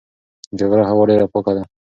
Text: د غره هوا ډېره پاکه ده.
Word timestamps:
د 0.57 0.59
غره 0.69 0.83
هوا 0.89 1.03
ډېره 1.09 1.27
پاکه 1.33 1.51
ده. 1.57 1.63